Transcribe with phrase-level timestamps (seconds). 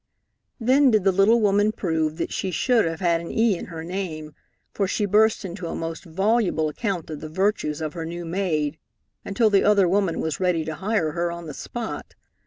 [0.59, 3.83] Then did the little woman prove that she should have had an e in her
[3.83, 4.33] name,
[4.73, 8.79] for she burst into a most voluble account of the virtues of her new maid,
[9.23, 12.15] until the other woman was ready to hire her on the spot.